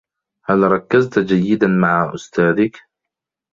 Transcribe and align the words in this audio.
هل 0.45 0.63
ركزت 0.71 1.19
جيدا 1.19 1.67
مع 1.67 2.11
أستاذك؟ 2.15 2.79